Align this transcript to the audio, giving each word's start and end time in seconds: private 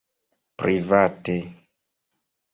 private 0.67 1.37